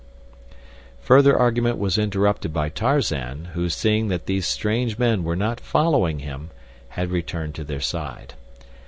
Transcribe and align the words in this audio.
Further 1.01 1.37
argument 1.37 1.77
was 1.77 1.99
interrupted 1.99 2.51
by 2.51 2.69
Tarzan, 2.69 3.49
who, 3.53 3.69
seeing 3.69 4.07
that 4.07 4.25
these 4.25 4.47
strange 4.47 4.97
men 4.97 5.23
were 5.23 5.35
not 5.35 5.59
following 5.59 6.17
him, 6.21 6.49
had 6.89 7.11
returned 7.11 7.53
to 7.53 7.63
their 7.63 7.81
side. 7.81 8.33